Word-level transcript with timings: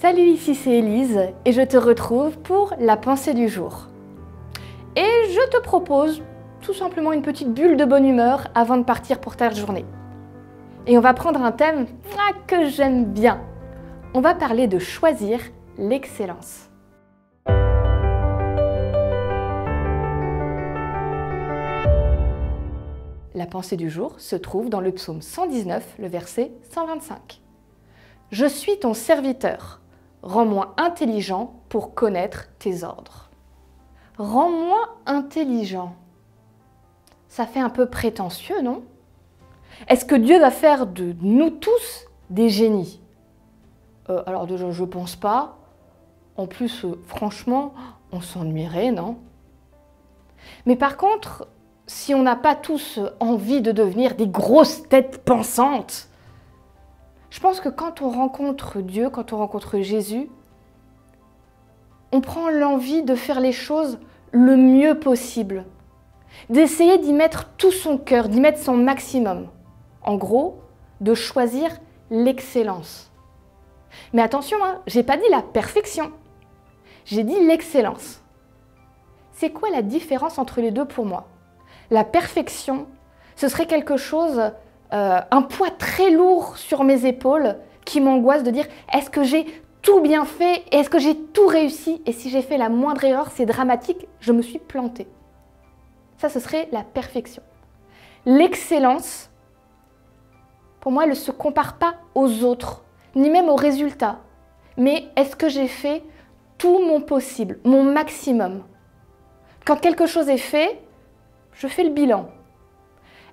Salut, 0.00 0.30
ici 0.30 0.54
c'est 0.54 0.78
Elise 0.78 1.28
et 1.44 1.52
je 1.52 1.60
te 1.60 1.76
retrouve 1.76 2.38
pour 2.38 2.72
la 2.78 2.96
pensée 2.96 3.34
du 3.34 3.50
jour. 3.50 3.88
Et 4.96 5.28
je 5.28 5.50
te 5.50 5.62
propose 5.62 6.22
tout 6.62 6.72
simplement 6.72 7.12
une 7.12 7.20
petite 7.20 7.52
bulle 7.52 7.76
de 7.76 7.84
bonne 7.84 8.06
humeur 8.06 8.46
avant 8.54 8.78
de 8.78 8.82
partir 8.82 9.20
pour 9.20 9.36
ta 9.36 9.50
journée. 9.50 9.84
Et 10.86 10.96
on 10.96 11.02
va 11.02 11.12
prendre 11.12 11.42
un 11.42 11.52
thème 11.52 11.86
ah, 12.18 12.32
que 12.46 12.66
j'aime 12.70 13.12
bien. 13.12 13.42
On 14.14 14.22
va 14.22 14.34
parler 14.34 14.68
de 14.68 14.78
choisir 14.78 15.38
l'excellence. 15.76 16.70
La 23.34 23.46
pensée 23.50 23.76
du 23.76 23.90
jour 23.90 24.18
se 24.18 24.36
trouve 24.36 24.70
dans 24.70 24.80
le 24.80 24.92
psaume 24.92 25.20
119, 25.20 25.96
le 25.98 26.08
verset 26.08 26.52
125. 26.72 27.42
Je 28.30 28.46
suis 28.46 28.78
ton 28.78 28.94
serviteur 28.94 29.80
Rends-moi 30.22 30.74
intelligent 30.76 31.54
pour 31.68 31.94
connaître 31.94 32.48
tes 32.58 32.84
ordres. 32.84 33.30
Rends-moi 34.18 34.96
intelligent. 35.06 35.94
Ça 37.28 37.46
fait 37.46 37.60
un 37.60 37.70
peu 37.70 37.86
prétentieux, 37.86 38.60
non? 38.60 38.82
Est-ce 39.88 40.04
que 40.04 40.14
Dieu 40.14 40.38
va 40.38 40.50
faire 40.50 40.86
de 40.86 41.14
nous 41.22 41.50
tous 41.50 42.04
des 42.28 42.50
génies? 42.50 43.00
Euh, 44.10 44.22
Alors 44.26 44.46
déjà, 44.46 44.70
je 44.70 44.84
pense 44.84 45.16
pas. 45.16 45.56
En 46.36 46.46
plus, 46.46 46.84
euh, 46.84 47.00
franchement, 47.06 47.72
on 48.12 48.20
s'ennuierait, 48.20 48.90
non? 48.90 49.16
Mais 50.66 50.76
par 50.76 50.96
contre, 50.98 51.48
si 51.86 52.14
on 52.14 52.22
n'a 52.22 52.36
pas 52.36 52.54
tous 52.54 53.00
envie 53.20 53.62
de 53.62 53.72
devenir 53.72 54.16
des 54.16 54.28
grosses 54.28 54.86
têtes 54.88 55.24
pensantes, 55.24 56.09
je 57.30 57.40
pense 57.40 57.60
que 57.60 57.68
quand 57.68 58.02
on 58.02 58.10
rencontre 58.10 58.80
Dieu, 58.80 59.08
quand 59.08 59.32
on 59.32 59.38
rencontre 59.38 59.80
Jésus, 59.80 60.28
on 62.12 62.20
prend 62.20 62.50
l'envie 62.50 63.02
de 63.02 63.14
faire 63.14 63.40
les 63.40 63.52
choses 63.52 63.98
le 64.32 64.56
mieux 64.56 64.98
possible, 64.98 65.64
d'essayer 66.48 66.98
d'y 66.98 67.12
mettre 67.12 67.50
tout 67.56 67.70
son 67.70 67.98
cœur, 67.98 68.28
d'y 68.28 68.40
mettre 68.40 68.58
son 68.58 68.76
maximum. 68.76 69.48
En 70.02 70.16
gros, 70.16 70.60
de 71.00 71.14
choisir 71.14 71.70
l'excellence. 72.10 73.10
Mais 74.12 74.22
attention, 74.22 74.56
hein, 74.64 74.80
j'ai 74.86 75.02
pas 75.02 75.16
dit 75.16 75.28
la 75.30 75.42
perfection, 75.42 76.12
j'ai 77.04 77.24
dit 77.24 77.46
l'excellence. 77.46 78.20
C'est 79.32 79.50
quoi 79.50 79.70
la 79.70 79.82
différence 79.82 80.38
entre 80.38 80.60
les 80.60 80.70
deux 80.70 80.84
pour 80.84 81.06
moi? 81.06 81.28
La 81.90 82.04
perfection, 82.04 82.86
ce 83.36 83.48
serait 83.48 83.66
quelque 83.66 83.96
chose 83.96 84.52
euh, 84.92 85.20
un 85.30 85.42
poids 85.42 85.70
très 85.70 86.10
lourd 86.10 86.56
sur 86.56 86.82
mes 86.84 87.06
épaules 87.06 87.56
qui 87.84 88.00
m'angoisse 88.00 88.42
de 88.42 88.50
dire 88.50 88.66
est-ce 88.92 89.10
que 89.10 89.22
j'ai 89.22 89.46
tout 89.82 90.00
bien 90.00 90.24
fait 90.24 90.64
Est-ce 90.72 90.90
que 90.90 90.98
j'ai 90.98 91.16
tout 91.16 91.46
réussi 91.46 92.02
Et 92.06 92.12
si 92.12 92.30
j'ai 92.30 92.42
fait 92.42 92.58
la 92.58 92.68
moindre 92.68 93.04
erreur, 93.04 93.30
c'est 93.30 93.46
dramatique, 93.46 94.08
je 94.20 94.32
me 94.32 94.42
suis 94.42 94.58
plantée. 94.58 95.06
Ça, 96.18 96.28
ce 96.28 96.40
serait 96.40 96.68
la 96.72 96.82
perfection. 96.82 97.42
L'excellence, 98.26 99.30
pour 100.80 100.92
moi, 100.92 101.04
elle 101.04 101.10
ne 101.10 101.14
se 101.14 101.30
compare 101.30 101.78
pas 101.78 101.94
aux 102.14 102.44
autres, 102.44 102.84
ni 103.14 103.30
même 103.30 103.48
aux 103.48 103.56
résultats. 103.56 104.18
Mais 104.76 105.06
est-ce 105.16 105.36
que 105.36 105.48
j'ai 105.48 105.68
fait 105.68 106.02
tout 106.58 106.78
mon 106.78 107.00
possible, 107.00 107.58
mon 107.64 107.82
maximum? 107.82 108.64
Quand 109.64 109.76
quelque 109.76 110.06
chose 110.06 110.28
est 110.28 110.36
fait, 110.36 110.80
je 111.52 111.66
fais 111.66 111.84
le 111.84 111.90
bilan. 111.90 112.28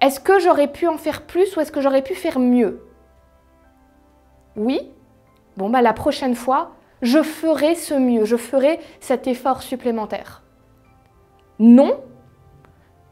Est-ce 0.00 0.20
que 0.20 0.38
j'aurais 0.38 0.68
pu 0.68 0.86
en 0.86 0.96
faire 0.96 1.22
plus 1.22 1.56
ou 1.56 1.60
est-ce 1.60 1.72
que 1.72 1.80
j'aurais 1.80 2.02
pu 2.02 2.14
faire 2.14 2.38
mieux? 2.38 2.82
Oui. 4.56 4.90
Bon, 5.56 5.70
bah 5.70 5.82
la 5.82 5.92
prochaine 5.92 6.34
fois, 6.34 6.72
je 7.02 7.22
ferai 7.22 7.74
ce 7.74 7.94
mieux, 7.94 8.24
je 8.24 8.36
ferai 8.36 8.80
cet 9.00 9.26
effort 9.26 9.62
supplémentaire. 9.62 10.42
Non. 11.58 12.00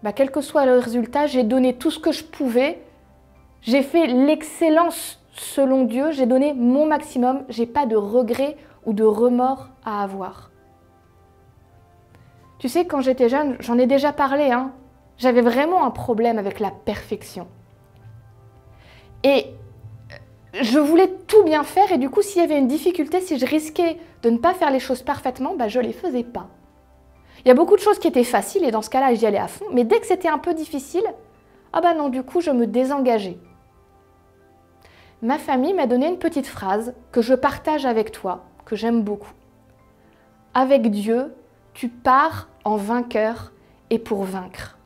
Bah, 0.02 0.12
Quel 0.12 0.30
que 0.30 0.40
soit 0.40 0.66
le 0.66 0.78
résultat, 0.78 1.26
j'ai 1.26 1.44
donné 1.44 1.74
tout 1.74 1.90
ce 1.90 1.98
que 1.98 2.10
je 2.10 2.24
pouvais, 2.24 2.82
j'ai 3.60 3.82
fait 3.82 4.06
l'excellence 4.06 5.20
selon 5.32 5.84
Dieu, 5.84 6.10
j'ai 6.10 6.26
donné 6.26 6.52
mon 6.52 6.86
maximum, 6.86 7.44
j'ai 7.48 7.66
pas 7.66 7.86
de 7.86 7.96
regrets 7.96 8.56
ou 8.84 8.92
de 8.92 9.04
remords 9.04 9.68
à 9.84 10.02
avoir. 10.02 10.50
Tu 12.58 12.68
sais, 12.68 12.84
quand 12.84 13.00
j'étais 13.00 13.28
jeune, 13.28 13.56
j'en 13.60 13.78
ai 13.78 13.86
déjà 13.86 14.12
parlé, 14.12 14.50
hein, 14.50 14.72
j'avais 15.18 15.42
vraiment 15.42 15.84
un 15.84 15.90
problème 15.90 16.38
avec 16.38 16.60
la 16.60 16.70
perfection. 16.70 17.46
Et 19.24 19.46
je 20.60 20.78
voulais 20.78 21.08
tout 21.26 21.44
bien 21.44 21.62
faire 21.62 21.92
et 21.92 21.98
du 21.98 22.10
coup, 22.10 22.22
s'il 22.22 22.42
y 22.42 22.44
avait 22.44 22.58
une 22.58 22.68
difficulté, 22.68 23.20
si 23.20 23.38
je 23.38 23.46
risquais 23.46 23.98
de 24.22 24.30
ne 24.30 24.38
pas 24.38 24.54
faire 24.54 24.70
les 24.70 24.80
choses 24.80 25.02
parfaitement, 25.02 25.54
bah, 25.54 25.68
je 25.68 25.78
ne 25.78 25.84
les 25.84 25.92
faisais 25.92 26.24
pas. 26.24 26.48
Il 27.44 27.48
y 27.48 27.50
a 27.50 27.54
beaucoup 27.54 27.76
de 27.76 27.80
choses 27.80 27.98
qui 27.98 28.08
étaient 28.08 28.24
faciles 28.24 28.64
et 28.64 28.70
dans 28.70 28.82
ce 28.82 28.90
cas-là, 28.90 29.14
j'y 29.14 29.26
allais 29.26 29.38
à 29.38 29.48
fond. 29.48 29.64
Mais 29.72 29.84
dès 29.84 29.98
que 29.98 30.06
c'était 30.06 30.28
un 30.28 30.38
peu 30.38 30.54
difficile, 30.54 31.04
ah 31.72 31.80
bah 31.80 31.94
non, 31.94 32.08
du 32.08 32.22
coup, 32.22 32.40
je 32.40 32.50
me 32.50 32.66
désengageais. 32.66 33.38
Ma 35.22 35.38
famille 35.38 35.72
m'a 35.72 35.86
donné 35.86 36.08
une 36.08 36.18
petite 36.18 36.46
phrase 36.46 36.94
que 37.10 37.22
je 37.22 37.34
partage 37.34 37.86
avec 37.86 38.12
toi, 38.12 38.44
que 38.64 38.76
j'aime 38.76 39.02
beaucoup. 39.02 39.32
Avec 40.54 40.90
Dieu, 40.90 41.34
tu 41.74 41.88
pars 41.88 42.48
en 42.64 42.76
vainqueur 42.76 43.52
et 43.90 43.98
pour 43.98 44.24
vaincre. 44.24 44.78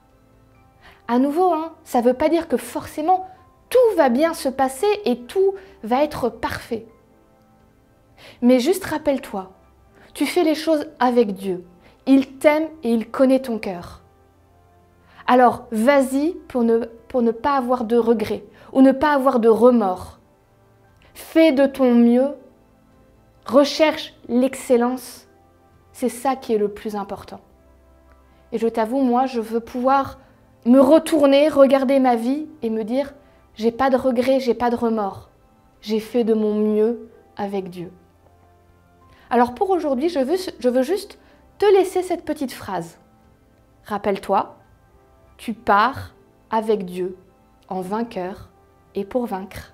À 1.09 1.19
nouveau, 1.19 1.53
hein, 1.53 1.73
ça 1.85 2.01
ne 2.01 2.07
veut 2.07 2.15
pas 2.15 2.29
dire 2.29 2.49
que 2.49 2.57
forcément 2.57 3.29
tout 3.69 3.97
va 3.97 4.09
bien 4.09 4.35
se 4.35 4.49
passer 4.49 4.87
et 5.05 5.19
tout 5.21 5.55
va 5.83 6.03
être 6.03 6.29
parfait. 6.29 6.87
Mais 8.43 8.61
juste 8.61 8.85
rappelle-toi, 8.85 9.51
tu 10.15 10.27
fais 10.27 10.45
les 10.45 10.55
choses 10.55 10.87
avec 10.99 11.35
Dieu. 11.35 11.65
Il 12.07 12.39
t'aime 12.39 12.69
et 12.83 12.93
il 12.93 13.11
connaît 13.11 13.43
ton 13.43 13.59
cœur. 13.59 14.03
Alors 15.27 15.67
vas-y 15.73 16.35
pour 16.49 16.63
ne, 16.63 16.87
pour 17.09 17.23
ne 17.23 17.33
pas 17.33 17.57
avoir 17.57 17.85
de 17.85 17.97
regrets 17.97 18.45
ou 18.73 18.83
ne 18.83 18.93
pas 18.93 19.13
avoir 19.13 19.41
de 19.41 19.49
remords. 19.49 20.19
Fais 21.15 21.53
de 21.53 21.67
ton 21.67 21.95
mieux, 21.95 22.35
recherche 23.47 24.15
l'excellence. 24.29 25.27
C'est 25.93 26.09
ça 26.09 26.37
qui 26.37 26.53
est 26.53 26.59
le 26.59 26.69
plus 26.69 26.95
important. 26.95 27.41
Et 28.53 28.59
je 28.59 28.69
t'avoue, 28.69 29.01
moi, 29.01 29.27
je 29.27 29.41
veux 29.41 29.61
pouvoir 29.61 30.19
me 30.67 30.81
retourner, 30.81 31.49
regarder 31.49 32.01
ma 32.01 32.17
vie 32.17 32.47
et 32.63 32.71
me 32.71 32.85
dire 32.85 33.15
j'ai 33.55 33.73
pas 33.73 33.89
de 33.89 33.97
regrets, 33.97 34.41
j'ai 34.41 34.55
pas 34.55 34.69
de 34.69 34.77
remords. 34.77 35.31
J'ai 35.81 36.01
fait 36.01 36.25
de 36.25 36.35
mon 36.35 36.55
mieux 36.55 37.09
avec 37.37 37.71
Dieu. 37.71 37.91
Alors 39.31 39.55
pour 39.55 39.71
aujourd'hui, 39.71 40.09
je 40.09 40.19
veux, 40.19 40.37
je 40.59 40.69
veux 40.69 40.83
juste 40.83 41.19
te 41.59 41.67
laisser 41.67 42.03
cette 42.03 42.25
petite 42.25 42.53
phrase. 42.53 42.99
Rappelle-toi, 43.85 44.57
tu 45.37 45.55
pars 45.55 46.15
avec 46.51 46.85
Dieu 46.85 47.17
en 47.69 47.81
vainqueur 47.81 48.51
et 48.95 49.05
pour 49.05 49.27
vaincre. 49.27 49.73